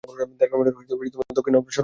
[0.39, 1.79] দেড় কিলোমিটার দক্ষিণে অগ্রসর হও।